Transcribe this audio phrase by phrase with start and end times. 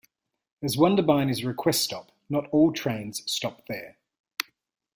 [0.63, 3.97] As Wondabyne is a request stop, not all trains stop there.